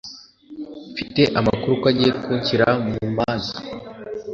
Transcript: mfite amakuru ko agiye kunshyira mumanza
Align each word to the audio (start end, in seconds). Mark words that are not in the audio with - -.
mfite 0.91 1.21
amakuru 1.39 1.73
ko 1.81 1.85
agiye 1.91 2.11
kunshyira 2.21 2.67
mumanza 2.85 3.55